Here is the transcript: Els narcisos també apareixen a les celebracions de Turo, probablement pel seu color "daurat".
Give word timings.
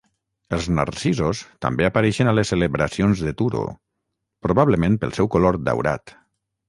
Els 0.55 0.67
narcisos 0.77 1.41
també 1.65 1.85
apareixen 1.89 2.31
a 2.31 2.33
les 2.37 2.53
celebracions 2.53 3.21
de 3.27 3.35
Turo, 3.43 3.63
probablement 4.47 4.97
pel 5.05 5.15
seu 5.19 5.31
color 5.37 5.61
"daurat". 5.69 6.17